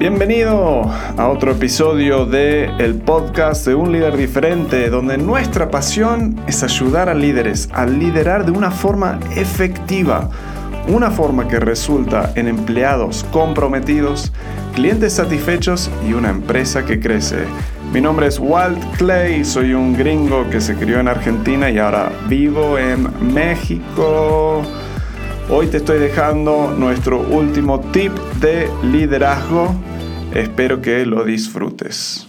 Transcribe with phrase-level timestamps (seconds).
[0.00, 6.62] Bienvenido a otro episodio de el podcast de un líder diferente, donde nuestra pasión es
[6.62, 10.30] ayudar a líderes a liderar de una forma efectiva,
[10.88, 14.32] una forma que resulta en empleados comprometidos,
[14.74, 17.44] clientes satisfechos y una empresa que crece.
[17.92, 22.10] Mi nombre es Walt Clay, soy un gringo que se crió en Argentina y ahora
[22.26, 24.62] vivo en México.
[25.50, 29.74] Hoy te estoy dejando nuestro último tip de liderazgo
[30.34, 32.24] Espero que lo disfrutes.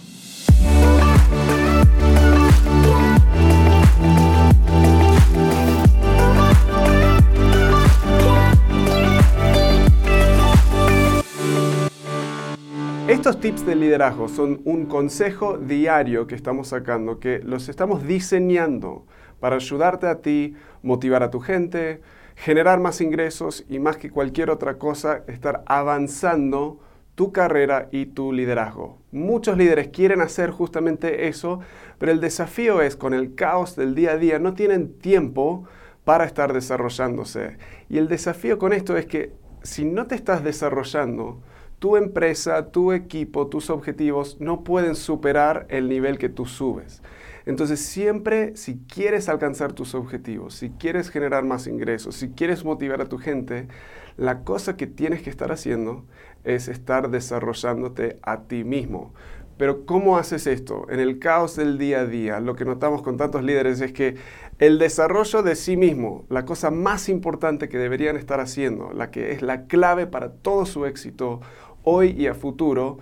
[13.06, 19.06] Estos tips de liderazgo son un consejo diario que estamos sacando, que los estamos diseñando
[19.38, 22.00] para ayudarte a ti, motivar a tu gente,
[22.34, 26.80] generar más ingresos y más que cualquier otra cosa, estar avanzando
[27.14, 28.98] tu carrera y tu liderazgo.
[29.10, 31.60] Muchos líderes quieren hacer justamente eso,
[31.98, 35.64] pero el desafío es con el caos del día a día no tienen tiempo
[36.04, 37.58] para estar desarrollándose.
[37.88, 41.40] Y el desafío con esto es que si no te estás desarrollando,
[41.78, 47.02] tu empresa, tu equipo, tus objetivos no pueden superar el nivel que tú subes.
[47.46, 53.00] Entonces siempre si quieres alcanzar tus objetivos, si quieres generar más ingresos, si quieres motivar
[53.00, 53.68] a tu gente,
[54.16, 56.04] la cosa que tienes que estar haciendo
[56.44, 59.12] es estar desarrollándote a ti mismo.
[59.56, 60.86] Pero ¿cómo haces esto?
[60.90, 64.16] En el caos del día a día, lo que notamos con tantos líderes es que
[64.58, 69.32] el desarrollo de sí mismo, la cosa más importante que deberían estar haciendo, la que
[69.32, 71.40] es la clave para todo su éxito
[71.84, 72.98] hoy y a futuro,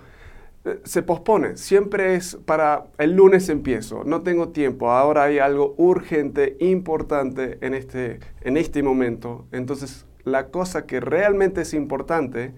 [0.83, 1.57] se pospone.
[1.57, 7.73] Siempre es para el lunes empiezo, no tengo tiempo, ahora hay algo urgente, importante en
[7.73, 9.47] este, en este momento.
[9.51, 12.53] Entonces, la cosa que realmente es importante,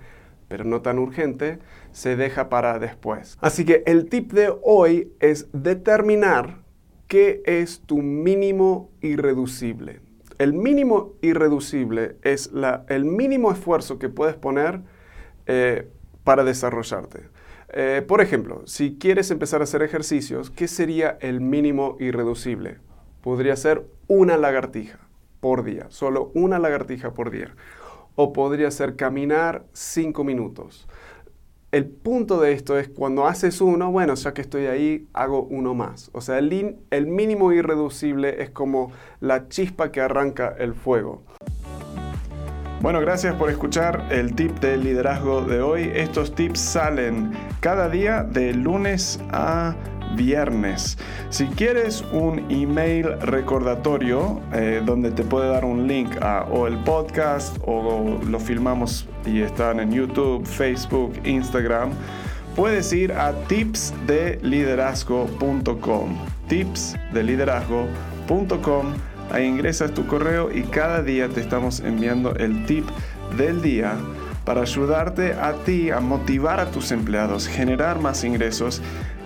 [0.47, 1.59] pero no tan urgente,
[1.91, 3.37] se deja para después.
[3.41, 6.63] Así que el tip de hoy es determinar
[7.07, 10.01] qué es tu mínimo irreducible.
[10.39, 14.81] El mínimo irreducible es la, el mínimo esfuerzo que puedes poner
[15.45, 15.87] eh,
[16.23, 17.32] para desarrollarte.
[17.75, 22.77] Eh, por ejemplo, si quieres empezar a hacer ejercicios, ¿qué sería el mínimo irreducible?
[23.21, 24.99] Podría ser una lagartija
[25.39, 27.55] por día, solo una lagartija por día.
[28.15, 30.87] O podría ser caminar cinco minutos.
[31.71, 35.73] El punto de esto es cuando haces uno, bueno, ya que estoy ahí, hago uno
[35.73, 36.11] más.
[36.13, 41.23] O sea, el, el mínimo irreducible es como la chispa que arranca el fuego.
[42.83, 45.89] Bueno, gracias por escuchar el tip de liderazgo de hoy.
[45.95, 49.73] Estos tips salen cada día de lunes a
[50.17, 50.97] viernes.
[51.29, 56.77] Si quieres un email recordatorio eh, donde te puede dar un link a o el
[56.79, 61.91] podcast o lo filmamos y están en YouTube, Facebook, Instagram,
[62.53, 66.17] puedes ir a tipsdeliderazgo.com.
[66.49, 72.87] Tipsdeliderazgo.com Ahí ingresas tu correo y cada día te estamos enviando el tip
[73.35, 73.95] del día
[74.45, 78.81] para ayudarte a ti a motivar a tus empleados, generar más ingresos,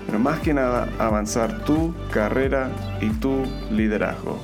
[0.05, 2.69] pero más que nada avanzar tu carrera
[3.01, 4.39] y tu liderazgo.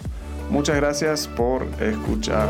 [0.50, 2.50] Muchas gracias por escuchar.